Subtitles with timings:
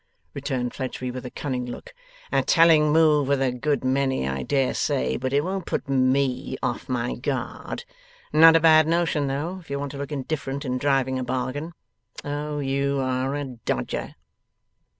[0.33, 1.93] returned Fledgeby, with a cunning look.
[2.31, 6.57] 'A telling move with a good many, I dare say, but it won't put ME
[6.63, 7.85] off my guard.
[8.33, 11.73] Not a bad notion though, if you want to look indifferent in driving a bargain.
[12.25, 14.15] Oh, you are a dodger!